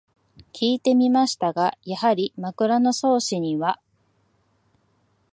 [0.51, 3.79] きいてみましたが、やはり「枕草子」には